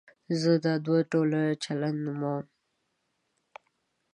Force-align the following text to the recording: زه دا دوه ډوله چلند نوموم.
زه 0.41 0.51
دا 0.65 0.73
دوه 0.85 0.99
ډوله 1.11 1.41
چلند 1.63 1.97
نوموم. 2.05 2.45